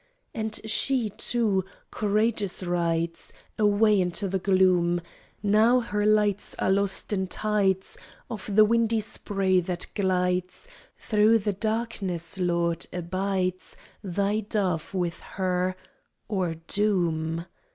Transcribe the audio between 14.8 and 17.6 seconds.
with her or Doom?